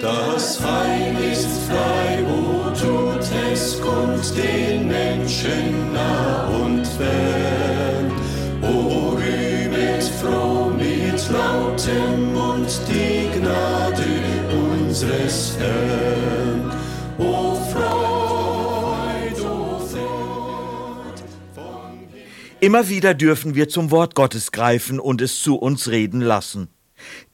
Das 0.00 0.60
Heil 0.60 1.16
ist 1.32 1.48
frei, 1.68 2.24
wo 2.26 2.70
tut 2.70 3.26
es 3.52 3.80
kund 3.80 4.36
den 4.36 4.88
Menschen 4.88 5.92
nah 5.92 6.46
und 6.48 6.86
fern. 6.86 8.12
O 8.62 9.10
rühmet 9.10 10.04
froh 10.20 10.70
mit 10.70 11.30
lautem 11.30 12.32
Mund 12.32 12.80
die 12.88 13.38
Gnade 13.38 14.04
unseres 14.52 15.56
Herrn. 15.58 16.72
O 17.18 17.54
Freud, 17.72 19.40
o 19.40 19.78
Freud. 19.78 21.22
Immer 22.60 22.88
wieder 22.88 23.14
dürfen 23.14 23.54
wir 23.54 23.68
zum 23.68 23.90
Wort 23.90 24.14
Gottes 24.14 24.52
greifen 24.52 24.98
und 24.98 25.20
es 25.20 25.40
zu 25.42 25.56
uns 25.56 25.88
reden 25.88 26.20
lassen. 26.20 26.68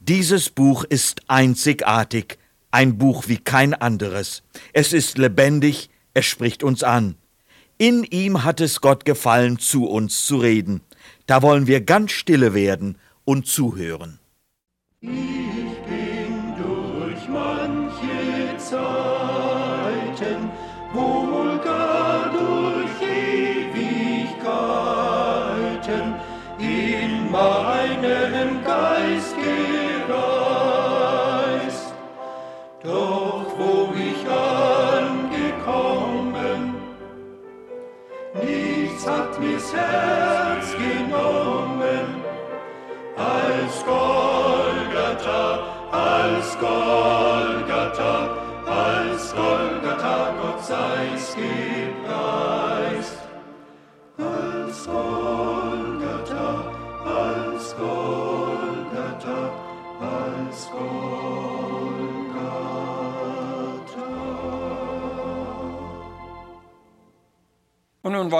Dieses 0.00 0.50
Buch 0.50 0.84
ist 0.84 1.22
einzigartig, 1.29 2.38
ein 2.71 2.98
Buch 2.98 3.25
wie 3.27 3.39
kein 3.39 3.74
anderes. 3.74 4.42
Es 4.73 4.92
ist 4.92 5.19
lebendig, 5.19 5.91
es 6.15 6.27
spricht 6.27 6.62
uns 6.62 6.83
an. 6.83 7.16
In 7.79 8.05
ihm 8.05 8.45
hat 8.45 8.60
es 8.60 8.80
Gott 8.80 9.05
gefallen, 9.05 9.59
zu 9.59 9.87
uns 9.87 10.27
zu 10.27 10.37
reden. 10.37 10.83
Da 11.27 11.43
wollen 11.43 11.66
wir 11.66 11.80
ganz 11.80 12.12
stille 12.12 12.55
werden 12.55 12.98
und 13.24 13.46
zuhören. 13.46 14.19
Ich 15.01 15.70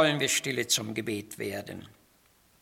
Wollen 0.01 0.19
wir 0.19 0.31
stille 0.31 0.67
zum 0.67 0.95
Gebet 0.95 1.39
werden. 1.39 1.87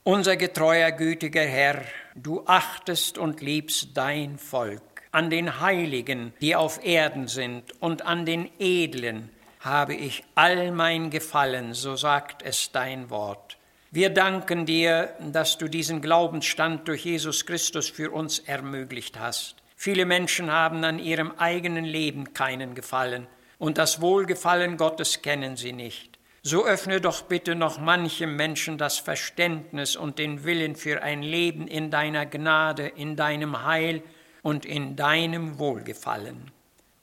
Unser 0.02 0.36
getreuer, 0.36 0.90
gütiger 0.90 1.44
Herr, 1.44 1.84
du 2.16 2.42
achtest 2.46 3.16
und 3.16 3.40
liebst 3.40 3.90
dein 3.96 4.38
Volk. 4.38 4.82
An 5.12 5.30
den 5.30 5.60
Heiligen, 5.60 6.32
die 6.40 6.56
auf 6.56 6.84
Erden 6.84 7.28
sind, 7.28 7.80
und 7.80 8.04
an 8.04 8.26
den 8.26 8.50
Edlen 8.58 9.30
habe 9.60 9.94
ich 9.94 10.24
all 10.34 10.72
mein 10.72 11.10
Gefallen, 11.10 11.74
so 11.74 11.94
sagt 11.94 12.42
es 12.42 12.72
dein 12.72 13.08
Wort. 13.08 13.56
Wir 13.92 14.10
danken 14.10 14.66
dir, 14.66 15.14
dass 15.20 15.58
du 15.58 15.68
diesen 15.68 16.00
Glaubensstand 16.00 16.88
durch 16.88 17.04
Jesus 17.04 17.46
Christus 17.46 17.88
für 17.88 18.10
uns 18.10 18.40
ermöglicht 18.40 19.16
hast. 19.16 19.54
Viele 19.76 20.06
Menschen 20.06 20.50
haben 20.50 20.82
an 20.82 20.98
ihrem 20.98 21.30
eigenen 21.38 21.84
Leben 21.84 22.34
keinen 22.34 22.74
Gefallen, 22.74 23.28
und 23.58 23.78
das 23.78 24.00
Wohlgefallen 24.00 24.76
Gottes 24.76 25.22
kennen 25.22 25.56
sie 25.56 25.72
nicht. 25.72 26.17
So 26.50 26.64
öffne 26.64 26.98
doch 26.98 27.24
bitte 27.24 27.54
noch 27.54 27.78
manchem 27.78 28.34
Menschen 28.34 28.78
das 28.78 28.96
Verständnis 28.96 29.96
und 29.96 30.18
den 30.18 30.44
Willen 30.44 30.76
für 30.76 31.02
ein 31.02 31.20
Leben 31.20 31.68
in 31.68 31.90
deiner 31.90 32.24
Gnade, 32.24 32.86
in 32.86 33.16
deinem 33.16 33.66
Heil 33.66 34.02
und 34.40 34.64
in 34.64 34.96
deinem 34.96 35.58
Wohlgefallen. 35.58 36.50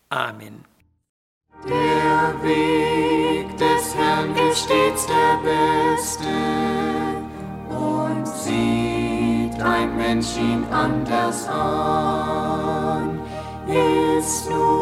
Amen. 0.10 0.66
Der 1.70 2.34
Weg 2.42 3.56
des 3.56 3.96
Herrn 3.96 4.36
ist 4.36 4.64
stets 4.64 5.06
der 5.06 5.40
beste 5.44 6.28
und 7.70 8.28
sieht 8.28 9.62
ein 9.62 9.96
Mensch 9.96 10.38
ihn 10.38 10.64
anders 10.72 11.48
an, 11.48 13.22
ist 13.68 14.50
nur, 14.50 14.75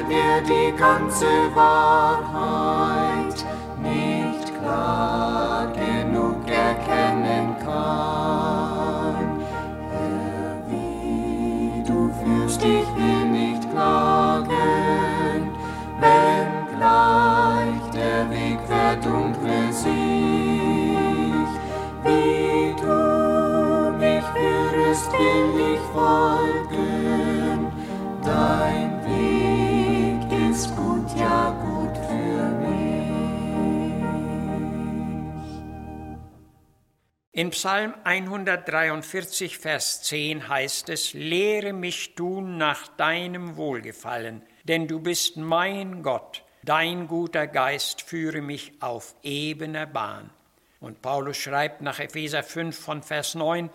weil 0.00 0.12
er 0.12 0.40
die 0.40 0.76
ganze 0.76 1.26
Wahrheit 1.54 3.44
nicht 3.82 4.60
klar 4.60 5.66
genug 5.72 6.48
erkennen 6.48 7.56
kann. 7.64 9.40
Herr, 9.90 10.62
wie 10.68 11.82
du 11.86 12.10
fühlst, 12.22 12.62
ich 12.62 12.86
will 12.96 13.26
nicht 13.26 13.70
klagen, 13.70 15.50
wenn 16.00 16.76
gleich 16.76 17.90
der 17.92 18.30
Weg 18.30 18.58
verdunkle 18.66 19.72
sich. 19.72 19.90
Wie 22.04 22.74
du 22.80 23.92
mich 23.98 24.24
führest, 24.34 25.12
will 25.12 25.74
ich 25.74 25.80
folgen. 25.92 26.29
In 37.40 37.52
Psalm 37.52 37.94
143, 38.04 39.56
Vers 39.56 40.02
10 40.02 40.50
heißt 40.50 40.90
es, 40.90 41.14
Lehre 41.14 41.72
mich 41.72 42.14
tun 42.14 42.58
nach 42.58 42.86
deinem 42.88 43.56
Wohlgefallen, 43.56 44.42
denn 44.64 44.86
du 44.86 45.00
bist 45.00 45.38
mein 45.38 46.02
Gott, 46.02 46.42
dein 46.62 47.08
guter 47.08 47.46
Geist 47.46 48.02
führe 48.02 48.42
mich 48.42 48.74
auf 48.80 49.14
ebener 49.22 49.86
Bahn. 49.86 50.28
Und 50.80 51.00
Paulus 51.00 51.38
schreibt 51.38 51.80
nach 51.80 51.98
Epheser 51.98 52.42
5 52.42 52.78
von 52.78 53.02
Vers 53.02 53.34
9, 53.34 53.70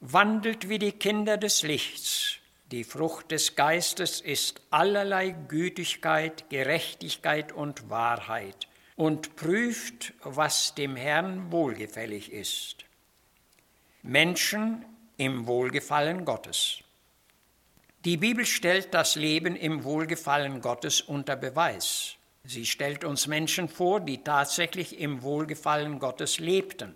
Wandelt 0.00 0.68
wie 0.68 0.80
die 0.80 0.90
Kinder 0.90 1.36
des 1.36 1.62
Lichts. 1.62 2.38
Die 2.72 2.82
Frucht 2.82 3.30
des 3.30 3.54
Geistes 3.54 4.20
ist 4.20 4.60
allerlei 4.70 5.30
Gütigkeit, 5.46 6.50
Gerechtigkeit 6.50 7.52
und 7.52 7.88
Wahrheit 7.90 8.66
und 8.96 9.36
prüft, 9.36 10.14
was 10.24 10.74
dem 10.74 10.96
Herrn 10.96 11.52
wohlgefällig 11.52 12.32
ist. 12.32 12.84
Menschen 14.06 14.84
im 15.16 15.46
Wohlgefallen 15.46 16.26
Gottes. 16.26 16.80
Die 18.04 18.18
Bibel 18.18 18.44
stellt 18.44 18.92
das 18.92 19.16
Leben 19.16 19.56
im 19.56 19.82
Wohlgefallen 19.82 20.60
Gottes 20.60 21.00
unter 21.00 21.36
Beweis. 21.36 22.16
Sie 22.44 22.66
stellt 22.66 23.02
uns 23.02 23.26
Menschen 23.26 23.66
vor, 23.66 24.00
die 24.00 24.22
tatsächlich 24.22 25.00
im 25.00 25.22
Wohlgefallen 25.22 26.00
Gottes 26.00 26.38
lebten. 26.38 26.94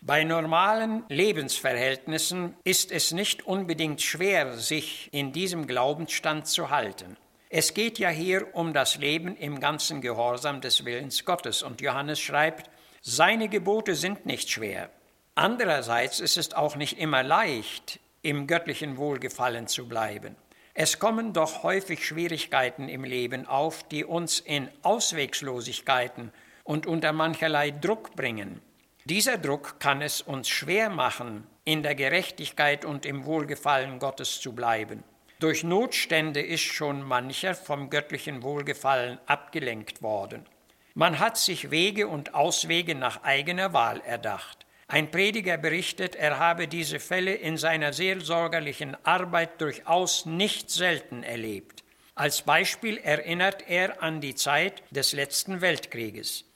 Bei 0.00 0.24
normalen 0.24 1.04
Lebensverhältnissen 1.08 2.56
ist 2.64 2.90
es 2.90 3.12
nicht 3.12 3.46
unbedingt 3.46 4.02
schwer, 4.02 4.58
sich 4.58 5.10
in 5.12 5.32
diesem 5.32 5.68
Glaubensstand 5.68 6.48
zu 6.48 6.70
halten. 6.70 7.16
Es 7.50 7.72
geht 7.72 8.00
ja 8.00 8.08
hier 8.08 8.52
um 8.56 8.72
das 8.72 8.96
Leben 8.96 9.36
im 9.36 9.60
ganzen 9.60 10.00
Gehorsam 10.00 10.60
des 10.60 10.84
Willens 10.84 11.24
Gottes 11.24 11.62
und 11.62 11.80
Johannes 11.80 12.18
schreibt, 12.18 12.68
seine 13.00 13.48
Gebote 13.48 13.94
sind 13.94 14.26
nicht 14.26 14.50
schwer. 14.50 14.90
Andererseits 15.40 16.18
ist 16.18 16.36
es 16.36 16.52
auch 16.52 16.74
nicht 16.74 16.98
immer 16.98 17.22
leicht, 17.22 18.00
im 18.22 18.48
göttlichen 18.48 18.96
Wohlgefallen 18.96 19.68
zu 19.68 19.86
bleiben. 19.86 20.34
Es 20.74 20.98
kommen 20.98 21.32
doch 21.32 21.62
häufig 21.62 22.04
Schwierigkeiten 22.04 22.88
im 22.88 23.04
Leben 23.04 23.46
auf, 23.46 23.84
die 23.84 24.04
uns 24.04 24.40
in 24.40 24.68
Auswegslosigkeiten 24.82 26.32
und 26.64 26.88
unter 26.88 27.12
mancherlei 27.12 27.70
Druck 27.70 28.16
bringen. 28.16 28.60
Dieser 29.04 29.38
Druck 29.38 29.78
kann 29.78 30.02
es 30.02 30.22
uns 30.22 30.48
schwer 30.48 30.90
machen, 30.90 31.46
in 31.64 31.84
der 31.84 31.94
Gerechtigkeit 31.94 32.84
und 32.84 33.06
im 33.06 33.24
Wohlgefallen 33.24 34.00
Gottes 34.00 34.40
zu 34.40 34.56
bleiben. 34.56 35.04
Durch 35.38 35.62
Notstände 35.62 36.42
ist 36.42 36.64
schon 36.64 37.00
mancher 37.00 37.54
vom 37.54 37.90
göttlichen 37.90 38.42
Wohlgefallen 38.42 39.20
abgelenkt 39.26 40.02
worden. 40.02 40.46
Man 40.94 41.20
hat 41.20 41.36
sich 41.36 41.70
Wege 41.70 42.08
und 42.08 42.34
Auswege 42.34 42.96
nach 42.96 43.22
eigener 43.22 43.72
Wahl 43.72 44.00
erdacht. 44.00 44.66
Ein 44.90 45.10
Prediger 45.10 45.58
berichtet, 45.58 46.16
er 46.16 46.38
habe 46.38 46.66
diese 46.66 46.98
Fälle 46.98 47.34
in 47.34 47.58
seiner 47.58 47.92
seelsorgerlichen 47.92 48.96
Arbeit 49.04 49.60
durchaus 49.60 50.24
nicht 50.24 50.70
selten 50.70 51.22
erlebt. 51.22 51.84
Als 52.14 52.40
Beispiel 52.40 52.96
erinnert 52.96 53.68
er 53.68 54.02
an 54.02 54.22
die 54.22 54.34
Zeit 54.34 54.82
des 54.90 55.12
letzten 55.12 55.60
Weltkrieges. 55.60 56.46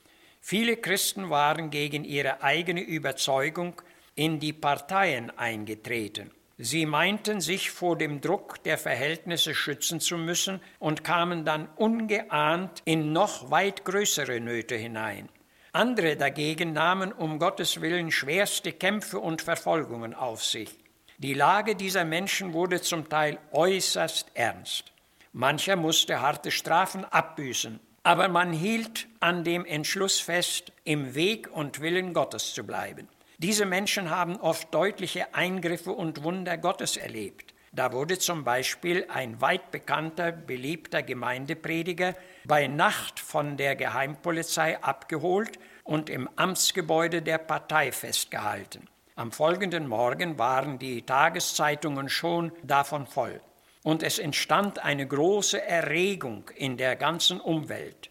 Viele 0.41 0.79
Christen 0.79 1.29
waren 1.29 1.69
gegen 1.69 2.05
ihre 2.05 2.43
eigene 2.43 2.81
Überzeugung 2.81 3.81
in 4.15 4.41
die 4.41 4.55
Parteien 4.55 5.31
eingetreten. 5.39 6.31
Sie 6.57 6.87
meinten, 6.87 7.43
sich 7.43 7.71
vor 7.71 7.99
dem 7.99 8.23
Druck 8.23 8.63
der 8.65 8.79
Verhältnisse 8.79 9.55
schützen 9.55 10.01
zu 10.01 10.17
müssen 10.17 10.61
und 10.79 11.05
kamen 11.05 11.45
dann 11.45 11.69
ungeahnt 11.77 12.81
in 12.87 13.13
noch 13.13 13.51
weit 13.51 13.85
größere 13.85 14.41
Nöte 14.41 14.75
hinein. 14.77 15.29
Andere 15.75 16.17
dagegen 16.19 16.75
nahmen 16.75 17.13
um 17.13 17.39
Gottes 17.39 17.81
willen 17.81 18.11
schwerste 18.11 18.73
Kämpfe 18.73 19.19
und 19.19 19.41
Verfolgungen 19.41 20.13
auf 20.13 20.45
sich. 20.45 20.69
Die 21.17 21.33
Lage 21.33 21.75
dieser 21.75 22.05
Menschen 22.05 22.53
wurde 22.53 22.83
zum 22.83 23.09
Teil 23.09 23.39
äußerst 23.53 24.33
ernst. 24.35 24.93
Mancher 25.33 25.77
musste 25.77 26.21
harte 26.21 26.51
Strafen 26.51 27.07
abbüßen, 27.07 27.81
aber 28.03 28.29
man 28.29 28.53
hielt 28.53 29.07
an 29.21 29.45
dem 29.45 29.65
Entschluss 29.65 30.21
fest, 30.21 30.73
im 30.85 31.15
Weg 31.15 31.51
und 31.51 31.81
Willen 31.81 32.13
Gottes 32.13 32.53
zu 32.53 32.65
bleiben. 32.65 33.09
Diese 33.39 33.65
Menschen 33.65 34.11
haben 34.11 34.37
oft 34.37 34.75
deutliche 34.75 35.35
Eingriffe 35.35 35.93
und 35.93 36.23
Wunder 36.23 36.59
Gottes 36.59 36.99
erlebt. 36.99 37.52
Da 37.75 37.91
wurde 37.93 38.19
zum 38.19 38.45
Beispiel 38.45 39.07
ein 39.09 39.41
weit 39.41 39.71
bekannter, 39.71 40.31
beliebter 40.31 41.03
Gemeindeprediger 41.03 42.15
bei 42.45 42.67
Nacht 42.67 43.19
von 43.19 43.57
der 43.57 43.77
Geheimpolizei 43.77 44.83
abgeholt 44.83 45.59
und 45.83 46.11
im 46.11 46.29
Amtsgebäude 46.37 47.23
der 47.23 47.39
Partei 47.39 47.91
festgehalten. 47.91 48.89
Am 49.17 49.33
folgenden 49.33 49.87
Morgen 49.87 50.39
waren 50.39 50.79
die 50.79 51.01
Tageszeitungen 51.01 52.11
schon 52.11 52.53
davon 52.63 53.07
voll. 53.07 53.41
Und 53.83 54.03
es 54.03 54.19
entstand 54.19 54.79
eine 54.79 55.07
große 55.07 55.61
Erregung 55.61 56.51
in 56.55 56.77
der 56.77 56.95
ganzen 56.95 57.41
Umwelt. 57.41 58.11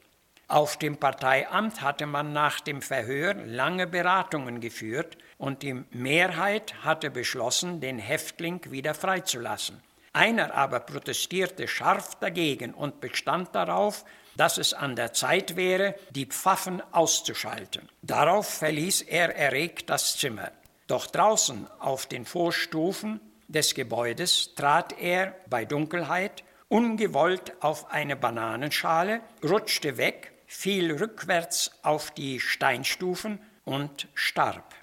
Auf 0.52 0.76
dem 0.76 0.98
Parteiamt 0.98 1.82
hatte 1.82 2.06
man 2.06 2.34
nach 2.34 2.60
dem 2.60 2.82
Verhör 2.82 3.36
lange 3.36 3.88
Beratungen 3.88 4.60
geführt 4.60 5.18
und 5.38 5.64
die 5.64 5.86
Mehrheit 5.92 6.84
hatte 6.84 7.10
beschlossen, 7.10 7.80
den 7.80 8.00
Häftling 8.00 8.60
wieder 8.70 8.94
freizulassen. 8.94 9.82
Einer 10.12 10.54
aber 10.54 10.82
protestierte 10.82 11.70
scharf 11.70 12.16
dagegen 12.16 12.74
und 12.74 13.00
bestand 13.00 13.56
darauf, 13.56 14.04
dass 14.36 14.58
es 14.58 14.74
an 14.74 14.98
der 14.98 15.14
Zeit 15.14 15.56
wäre, 15.56 15.96
die 16.10 16.26
Pfaffen 16.26 16.84
auszuschalten. 16.92 17.88
Darauf 18.02 18.50
verließ 18.50 19.04
er 19.04 19.34
erregt 19.34 19.90
das 19.90 20.18
Zimmer. 20.18 20.52
Doch 20.86 21.08
draußen 21.08 21.66
auf 21.80 22.08
den 22.08 22.26
Vorstufen 22.26 23.22
des 23.48 23.74
Gebäudes 23.74 24.54
trat 24.56 25.00
er 25.00 25.34
bei 25.50 25.64
Dunkelheit 25.64 26.44
ungewollt 26.68 27.54
auf 27.62 27.90
eine 27.92 28.18
Bananenschale, 28.18 29.22
rutschte 29.44 29.96
weg, 29.96 30.32
fiel 30.52 30.92
rückwärts 30.92 31.72
auf 31.82 32.12
die 32.12 32.42
Steinstufen 32.42 33.40
und 33.64 34.10
starb. 34.14 34.76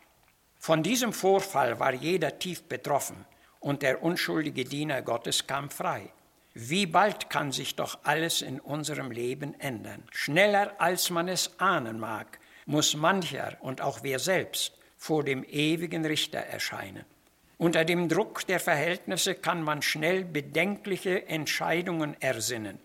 Von 0.59 0.83
diesem 0.83 1.13
Vorfall 1.13 1.79
war 1.79 1.93
jeder 1.93 2.39
tief 2.39 2.63
betroffen 2.65 3.27
und 3.61 3.83
der 3.83 4.03
unschuldige 4.03 4.65
Diener 4.65 5.03
Gottes 5.03 5.47
kam 5.47 5.69
frei. 5.69 6.11
Wie 6.55 6.87
bald 6.87 7.29
kann 7.29 7.53
sich 7.53 7.77
doch 7.77 7.99
alles 8.05 8.41
in 8.41 8.61
unserem 8.61 9.11
Leben 9.11 9.61
ändern. 9.61 10.03
Schneller 10.11 10.73
als 10.79 11.11
man 11.11 11.29
es 11.29 11.61
ahnen 11.61 12.01
mag, 12.01 12.41
muss 12.65 12.97
mancher 12.97 13.59
und 13.61 13.83
auch 13.83 14.03
wir 14.03 14.19
selbst 14.19 14.73
vor 14.97 15.23
dem 15.23 15.45
ewigen 15.45 16.05
Richter 16.07 16.41
erscheinen. 16.41 17.05
Unter 17.59 17.85
dem 17.85 18.09
Druck 18.09 18.47
der 18.47 18.59
Verhältnisse 18.59 19.35
kann 19.35 19.63
man 19.63 19.83
schnell 19.83 20.25
bedenkliche 20.25 21.29
Entscheidungen 21.29 22.17
ersinnen. 22.21 22.79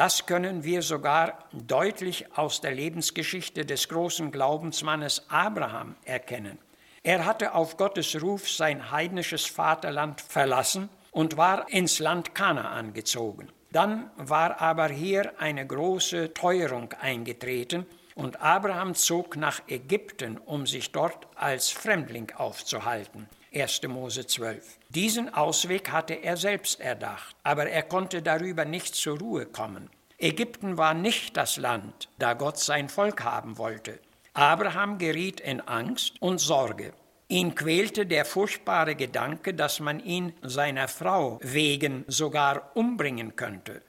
Das 0.00 0.24
können 0.24 0.64
wir 0.64 0.80
sogar 0.80 1.40
deutlich 1.52 2.24
aus 2.34 2.62
der 2.62 2.70
Lebensgeschichte 2.70 3.66
des 3.66 3.86
großen 3.90 4.32
Glaubensmannes 4.32 5.26
Abraham 5.28 5.94
erkennen. 6.06 6.58
Er 7.02 7.26
hatte 7.26 7.52
auf 7.52 7.76
Gottes 7.76 8.22
Ruf 8.22 8.48
sein 8.48 8.90
heidnisches 8.90 9.44
Vaterland 9.44 10.22
verlassen 10.22 10.88
und 11.10 11.36
war 11.36 11.68
ins 11.68 11.98
Land 11.98 12.34
Kanaan 12.34 12.94
gezogen. 12.94 13.48
Dann 13.72 14.10
war 14.16 14.62
aber 14.62 14.88
hier 14.88 15.38
eine 15.38 15.66
große 15.66 16.32
Teuerung 16.32 16.94
eingetreten 16.98 17.84
und 18.14 18.40
Abraham 18.40 18.94
zog 18.94 19.36
nach 19.36 19.60
Ägypten, 19.68 20.38
um 20.38 20.66
sich 20.66 20.92
dort 20.92 21.28
als 21.34 21.68
Fremdling 21.68 22.32
aufzuhalten. 22.36 23.28
1. 23.52 23.82
Mose 23.88 24.26
12. 24.26 24.78
Diesen 24.90 25.34
Ausweg 25.34 25.90
hatte 25.90 26.14
er 26.14 26.36
selbst 26.36 26.80
erdacht, 26.80 27.34
aber 27.42 27.68
er 27.68 27.82
konnte 27.82 28.22
darüber 28.22 28.64
nicht 28.64 28.94
zur 28.94 29.18
Ruhe 29.18 29.44
kommen. 29.44 29.90
Ägypten 30.18 30.76
war 30.78 30.94
nicht 30.94 31.36
das 31.36 31.56
Land, 31.56 32.08
da 32.18 32.34
Gott 32.34 32.58
sein 32.58 32.88
Volk 32.88 33.24
haben 33.24 33.58
wollte. 33.58 33.98
Abraham 34.34 34.98
geriet 34.98 35.40
in 35.40 35.60
Angst 35.62 36.14
und 36.20 36.38
Sorge. 36.38 36.92
Ihn 37.26 37.56
quälte 37.56 38.06
der 38.06 38.24
furchtbare 38.24 38.94
Gedanke, 38.94 39.52
dass 39.52 39.80
man 39.80 39.98
ihn 39.98 40.32
seiner 40.42 40.86
Frau 40.86 41.40
wegen 41.42 42.04
sogar 42.06 42.70
umbringen 42.76 43.34
könnte. 43.34 43.82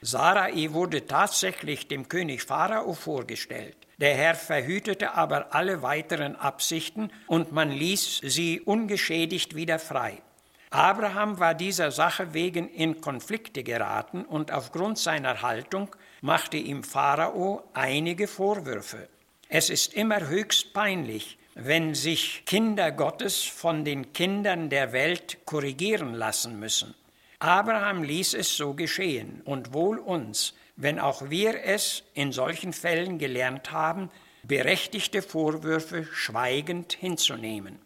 Sarai 0.00 0.72
wurde 0.72 1.06
tatsächlich 1.06 1.88
dem 1.88 2.08
König 2.08 2.42
Pharao 2.42 2.94
vorgestellt. 2.94 3.76
Der 3.98 4.14
Herr 4.14 4.36
verhütete 4.36 5.14
aber 5.14 5.54
alle 5.54 5.82
weiteren 5.82 6.36
Absichten 6.36 7.10
und 7.26 7.50
man 7.50 7.70
ließ 7.70 8.20
sie 8.22 8.60
ungeschädigt 8.60 9.56
wieder 9.56 9.80
frei. 9.80 10.22
Abraham 10.70 11.40
war 11.40 11.54
dieser 11.54 11.90
Sache 11.90 12.32
wegen 12.34 12.68
in 12.68 13.00
Konflikte 13.00 13.64
geraten 13.64 14.24
und 14.24 14.52
aufgrund 14.52 14.98
seiner 14.98 15.42
Haltung 15.42 15.96
machte 16.20 16.58
ihm 16.58 16.84
Pharao 16.84 17.64
einige 17.72 18.28
Vorwürfe. 18.28 19.08
Es 19.48 19.70
ist 19.70 19.94
immer 19.94 20.28
höchst 20.28 20.74
peinlich, 20.74 21.38
wenn 21.54 21.94
sich 21.94 22.44
Kinder 22.44 22.92
Gottes 22.92 23.42
von 23.42 23.84
den 23.84 24.12
Kindern 24.12 24.68
der 24.68 24.92
Welt 24.92 25.38
korrigieren 25.44 26.14
lassen 26.14 26.60
müssen. 26.60 26.94
Abraham 27.40 28.02
ließ 28.02 28.34
es 28.34 28.56
so 28.56 28.74
geschehen, 28.74 29.42
und 29.44 29.72
wohl 29.72 29.98
uns, 29.98 30.54
wenn 30.74 30.98
auch 30.98 31.30
wir 31.30 31.64
es 31.64 32.02
in 32.14 32.32
solchen 32.32 32.72
Fällen 32.72 33.18
gelernt 33.18 33.70
haben, 33.70 34.10
berechtigte 34.42 35.22
Vorwürfe 35.22 36.04
schweigend 36.12 36.94
hinzunehmen. 36.94 37.78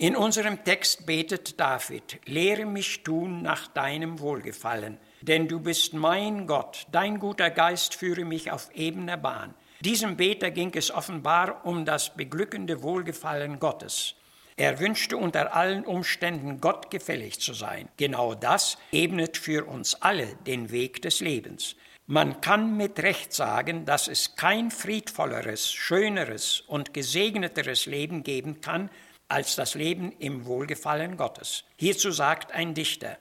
In 0.00 0.14
unserem 0.14 0.62
Text 0.62 1.06
betet 1.06 1.58
David, 1.58 2.20
lehre 2.24 2.66
mich 2.66 3.02
tun 3.02 3.42
nach 3.42 3.66
deinem 3.66 4.20
Wohlgefallen, 4.20 4.98
denn 5.22 5.48
du 5.48 5.58
bist 5.58 5.92
mein 5.92 6.46
Gott, 6.46 6.86
dein 6.92 7.18
guter 7.18 7.50
Geist 7.50 7.96
führe 7.96 8.24
mich 8.24 8.52
auf 8.52 8.70
ebener 8.76 9.16
Bahn. 9.16 9.54
Diesem 9.80 10.16
Beter 10.16 10.52
ging 10.52 10.72
es 10.74 10.92
offenbar 10.92 11.64
um 11.64 11.84
das 11.84 12.14
beglückende 12.14 12.82
Wohlgefallen 12.82 13.58
Gottes. 13.58 14.14
Er 14.58 14.80
wünschte 14.80 15.16
unter 15.16 15.54
allen 15.54 15.84
Umständen 15.84 16.60
Gott 16.60 16.90
gefällig 16.90 17.38
zu 17.38 17.54
sein. 17.54 17.88
Genau 17.96 18.34
das 18.34 18.76
ebnet 18.90 19.36
für 19.36 19.64
uns 19.64 19.94
alle 20.02 20.26
den 20.48 20.72
Weg 20.72 21.00
des 21.00 21.20
Lebens. 21.20 21.76
Man 22.08 22.40
kann 22.40 22.76
mit 22.76 22.98
Recht 22.98 23.32
sagen, 23.32 23.84
dass 23.84 24.08
es 24.08 24.34
kein 24.34 24.72
friedvolleres, 24.72 25.72
schöneres 25.72 26.60
und 26.62 26.92
gesegneteres 26.92 27.86
Leben 27.86 28.24
geben 28.24 28.60
kann 28.60 28.90
als 29.28 29.54
das 29.54 29.76
Leben 29.76 30.10
im 30.18 30.44
Wohlgefallen 30.44 31.16
Gottes. 31.16 31.62
Hierzu 31.76 32.10
sagt 32.10 32.50
ein 32.50 32.74
Dichter, 32.74 33.16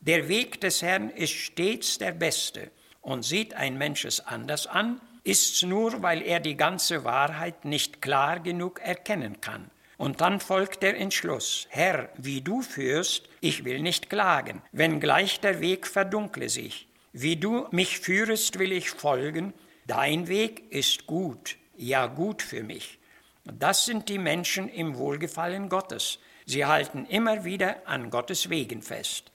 der 0.00 0.28
Weg 0.28 0.60
des 0.60 0.82
Herrn 0.82 1.08
ist 1.08 1.32
stets 1.32 1.96
der 1.96 2.12
beste 2.12 2.70
und 3.00 3.24
sieht 3.24 3.54
ein 3.54 3.78
Mensch 3.78 4.04
es 4.04 4.20
anders 4.20 4.66
an, 4.66 5.00
ist's 5.22 5.62
nur, 5.62 6.02
weil 6.02 6.20
er 6.20 6.40
die 6.40 6.58
ganze 6.58 7.04
Wahrheit 7.04 7.64
nicht 7.64 8.02
klar 8.02 8.38
genug 8.40 8.80
erkennen 8.80 9.40
kann. 9.40 9.70
Und 9.96 10.20
dann 10.20 10.40
folgt 10.40 10.82
der 10.82 10.98
Entschluss, 10.98 11.66
Herr, 11.70 12.08
wie 12.16 12.40
du 12.40 12.62
führst, 12.62 13.28
ich 13.40 13.64
will 13.64 13.80
nicht 13.80 14.10
klagen, 14.10 14.62
wenngleich 14.72 15.40
der 15.40 15.60
Weg 15.60 15.86
verdunkle 15.86 16.48
sich. 16.48 16.88
Wie 17.12 17.36
du 17.36 17.68
mich 17.70 18.00
führest, 18.00 18.58
will 18.58 18.72
ich 18.72 18.90
folgen, 18.90 19.54
dein 19.86 20.26
Weg 20.26 20.72
ist 20.72 21.06
gut, 21.06 21.56
ja 21.76 22.06
gut 22.06 22.42
für 22.42 22.64
mich. 22.64 22.98
Das 23.44 23.84
sind 23.84 24.08
die 24.08 24.18
Menschen 24.18 24.68
im 24.68 24.96
Wohlgefallen 24.96 25.68
Gottes. 25.68 26.18
Sie 26.46 26.64
halten 26.64 27.06
immer 27.06 27.44
wieder 27.44 27.86
an 27.86 28.10
Gottes 28.10 28.50
Wegen 28.50 28.82
fest. 28.82 29.30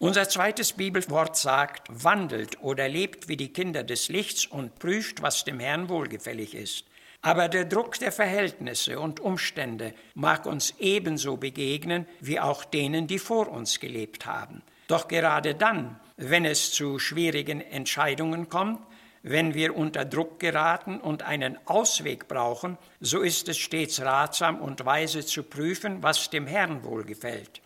Unser 0.00 0.28
zweites 0.28 0.74
Bibelwort 0.74 1.36
sagt, 1.36 1.88
wandelt 1.90 2.60
oder 2.60 2.88
lebt 2.88 3.28
wie 3.28 3.36
die 3.36 3.52
Kinder 3.52 3.82
des 3.82 4.08
Lichts 4.08 4.46
und 4.46 4.78
prüft, 4.78 5.22
was 5.22 5.44
dem 5.44 5.58
Herrn 5.58 5.88
wohlgefällig 5.88 6.54
ist. 6.54 6.84
Aber 7.20 7.48
der 7.48 7.64
Druck 7.64 7.98
der 7.98 8.12
Verhältnisse 8.12 9.00
und 9.00 9.20
Umstände 9.20 9.94
mag 10.14 10.46
uns 10.46 10.74
ebenso 10.78 11.36
begegnen 11.36 12.06
wie 12.20 12.38
auch 12.38 12.64
denen, 12.64 13.06
die 13.06 13.18
vor 13.18 13.48
uns 13.48 13.80
gelebt 13.80 14.26
haben. 14.26 14.62
Doch 14.86 15.08
gerade 15.08 15.54
dann, 15.54 15.98
wenn 16.16 16.44
es 16.44 16.72
zu 16.72 16.98
schwierigen 16.98 17.60
Entscheidungen 17.60 18.48
kommt, 18.48 18.80
wenn 19.22 19.52
wir 19.52 19.76
unter 19.76 20.04
Druck 20.04 20.38
geraten 20.38 21.00
und 21.00 21.22
einen 21.24 21.58
Ausweg 21.66 22.28
brauchen, 22.28 22.78
so 23.00 23.20
ist 23.20 23.48
es 23.48 23.58
stets 23.58 24.00
ratsam 24.00 24.60
und 24.60 24.84
weise 24.84 25.26
zu 25.26 25.42
prüfen, 25.42 26.02
was 26.02 26.30
dem 26.30 26.46
Herrn 26.46 26.84
wohlgefällt. 26.84 27.60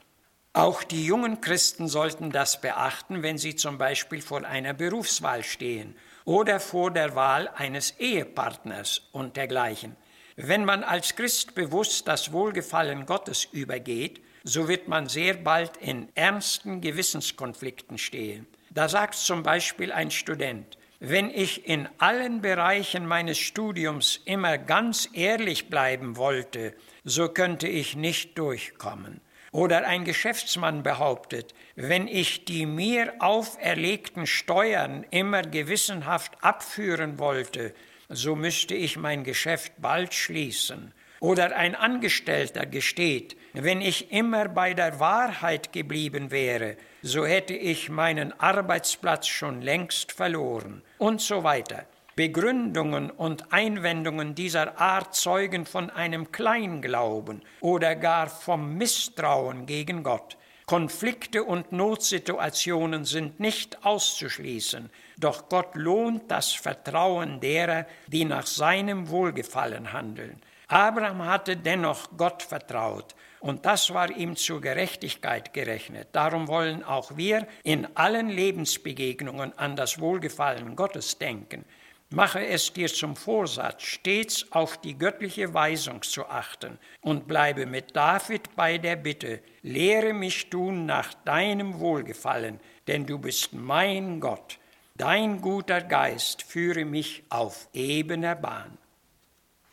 Auch 0.54 0.82
die 0.82 1.04
jungen 1.04 1.40
Christen 1.40 1.88
sollten 1.88 2.30
das 2.30 2.60
beachten, 2.60 3.22
wenn 3.22 3.38
sie 3.38 3.54
zum 3.54 3.78
Beispiel 3.78 4.22
vor 4.22 4.44
einer 4.44 4.74
Berufswahl 4.74 5.44
stehen 5.44 5.94
oder 6.24 6.60
vor 6.60 6.90
der 6.90 7.14
Wahl 7.14 7.48
eines 7.54 7.98
Ehepartners 7.98 9.02
und 9.12 9.36
dergleichen. 9.36 9.96
Wenn 10.36 10.64
man 10.64 10.82
als 10.82 11.14
Christ 11.14 11.54
bewusst 11.54 12.08
das 12.08 12.32
Wohlgefallen 12.32 13.06
Gottes 13.06 13.44
übergeht, 13.52 14.20
so 14.44 14.68
wird 14.68 14.88
man 14.88 15.08
sehr 15.08 15.34
bald 15.34 15.76
in 15.76 16.08
ernsten 16.14 16.80
Gewissenskonflikten 16.80 17.98
stehen. 17.98 18.46
Da 18.70 18.88
sagt 18.88 19.14
zum 19.14 19.42
Beispiel 19.42 19.92
ein 19.92 20.10
Student, 20.10 20.78
wenn 20.98 21.30
ich 21.30 21.66
in 21.66 21.88
allen 21.98 22.40
Bereichen 22.40 23.06
meines 23.06 23.36
Studiums 23.38 24.20
immer 24.24 24.56
ganz 24.56 25.08
ehrlich 25.12 25.68
bleiben 25.68 26.16
wollte, 26.16 26.74
so 27.04 27.28
könnte 27.28 27.66
ich 27.66 27.96
nicht 27.96 28.38
durchkommen. 28.38 29.20
Oder 29.52 29.86
ein 29.86 30.04
Geschäftsmann 30.04 30.82
behauptet, 30.82 31.54
wenn 31.76 32.08
ich 32.08 32.46
die 32.46 32.64
mir 32.64 33.12
auferlegten 33.18 34.26
Steuern 34.26 35.04
immer 35.10 35.42
gewissenhaft 35.42 36.32
abführen 36.40 37.18
wollte, 37.18 37.74
so 38.08 38.34
müsste 38.34 38.74
ich 38.74 38.96
mein 38.96 39.24
Geschäft 39.24 39.74
bald 39.76 40.14
schließen. 40.14 40.94
Oder 41.20 41.54
ein 41.54 41.74
Angestellter 41.74 42.64
gesteht, 42.64 43.36
wenn 43.52 43.82
ich 43.82 44.10
immer 44.10 44.48
bei 44.48 44.72
der 44.72 44.98
Wahrheit 44.98 45.72
geblieben 45.72 46.30
wäre, 46.30 46.78
so 47.02 47.26
hätte 47.26 47.54
ich 47.54 47.90
meinen 47.90 48.32
Arbeitsplatz 48.40 49.28
schon 49.28 49.60
längst 49.60 50.12
verloren 50.12 50.82
und 50.96 51.20
so 51.20 51.44
weiter. 51.44 51.86
Begründungen 52.14 53.10
und 53.10 53.52
Einwendungen 53.54 54.34
dieser 54.34 54.78
Art 54.78 55.14
zeugen 55.14 55.64
von 55.64 55.88
einem 55.88 56.30
Kleinglauben 56.30 57.42
oder 57.60 57.96
gar 57.96 58.28
vom 58.28 58.74
Misstrauen 58.76 59.64
gegen 59.64 60.02
Gott. 60.02 60.36
Konflikte 60.66 61.42
und 61.42 61.72
Notsituationen 61.72 63.04
sind 63.04 63.40
nicht 63.40 63.84
auszuschließen, 63.84 64.90
doch 65.18 65.48
Gott 65.48 65.74
lohnt 65.74 66.30
das 66.30 66.52
Vertrauen 66.52 67.40
derer, 67.40 67.86
die 68.08 68.24
nach 68.24 68.46
seinem 68.46 69.08
Wohlgefallen 69.08 69.92
handeln. 69.92 70.40
Abraham 70.68 71.24
hatte 71.26 71.56
dennoch 71.56 72.16
Gott 72.16 72.42
vertraut 72.42 73.14
und 73.40 73.66
das 73.66 73.92
war 73.92 74.10
ihm 74.10 74.36
zur 74.36 74.60
Gerechtigkeit 74.60 75.52
gerechnet. 75.52 76.08
Darum 76.12 76.46
wollen 76.48 76.84
auch 76.84 77.16
wir 77.16 77.46
in 77.64 77.88
allen 77.96 78.28
Lebensbegegnungen 78.28 79.58
an 79.58 79.76
das 79.76 79.98
Wohlgefallen 79.98 80.76
Gottes 80.76 81.18
denken. 81.18 81.64
Mache 82.12 82.46
es 82.46 82.72
dir 82.72 82.88
zum 82.88 83.16
Vorsatz, 83.16 83.82
stets 83.84 84.46
auf 84.52 84.76
die 84.76 84.98
göttliche 84.98 85.54
Weisung 85.54 86.02
zu 86.02 86.26
achten 86.26 86.78
und 87.00 87.26
bleibe 87.26 87.64
mit 87.64 87.96
David 87.96 88.54
bei 88.54 88.76
der 88.76 88.96
Bitte, 88.96 89.40
lehre 89.62 90.12
mich 90.12 90.50
tun 90.50 90.84
nach 90.84 91.14
deinem 91.24 91.80
Wohlgefallen, 91.80 92.60
denn 92.86 93.06
du 93.06 93.18
bist 93.18 93.54
mein 93.54 94.20
Gott. 94.20 94.58
Dein 94.94 95.40
guter 95.40 95.80
Geist 95.80 96.42
führe 96.42 96.84
mich 96.84 97.22
auf 97.30 97.68
ebener 97.72 98.34
Bahn. 98.34 98.76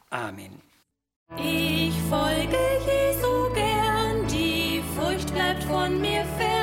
Amen. 0.09 0.61
Ich 1.37 1.93
folge 2.09 2.57
Jesu 2.87 3.53
gern, 3.53 4.25
die 4.27 4.81
Furcht 4.95 5.33
bleibt 5.33 5.63
von 5.65 5.99
mir 5.99 6.23
fern, 6.37 6.58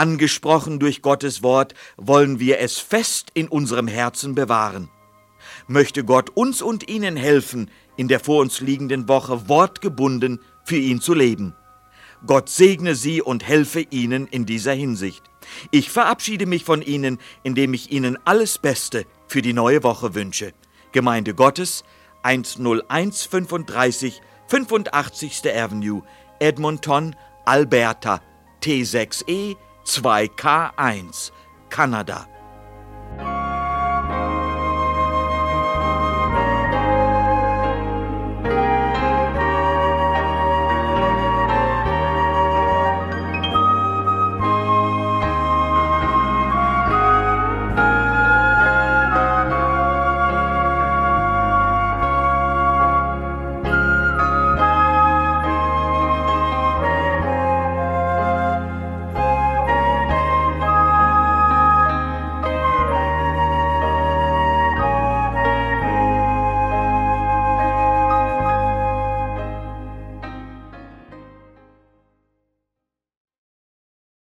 Angesprochen 0.00 0.78
durch 0.78 1.02
Gottes 1.02 1.42
Wort 1.42 1.74
wollen 1.98 2.40
wir 2.40 2.60
es 2.60 2.78
fest 2.78 3.28
in 3.34 3.48
unserem 3.48 3.86
Herzen 3.86 4.34
bewahren. 4.34 4.88
Möchte 5.68 6.04
Gott 6.04 6.30
uns 6.30 6.62
und 6.62 6.88
Ihnen 6.88 7.18
helfen, 7.18 7.70
in 7.98 8.08
der 8.08 8.18
vor 8.18 8.40
uns 8.40 8.62
liegenden 8.62 9.10
Woche 9.10 9.50
wortgebunden 9.50 10.40
für 10.64 10.78
ihn 10.78 11.02
zu 11.02 11.12
leben. 11.12 11.54
Gott 12.26 12.48
segne 12.48 12.94
Sie 12.94 13.20
und 13.20 13.46
helfe 13.46 13.82
Ihnen 13.90 14.26
in 14.26 14.46
dieser 14.46 14.72
Hinsicht. 14.72 15.22
Ich 15.70 15.90
verabschiede 15.90 16.46
mich 16.46 16.64
von 16.64 16.80
Ihnen, 16.80 17.18
indem 17.42 17.74
ich 17.74 17.92
Ihnen 17.92 18.16
alles 18.24 18.56
Beste 18.56 19.04
für 19.28 19.42
die 19.42 19.52
neue 19.52 19.82
Woche 19.82 20.14
wünsche. 20.14 20.54
Gemeinde 20.92 21.34
Gottes 21.34 21.84
10135 22.22 24.22
85. 24.46 25.42
Avenue, 25.54 26.00
Edmonton, 26.38 27.14
Alberta, 27.44 28.22
T6E 28.62 29.58
2K1, 29.84 31.30
Kanada. 31.68 32.28